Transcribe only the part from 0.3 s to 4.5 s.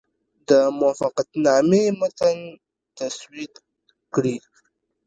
د موافقتنامې متن تسوید کړي.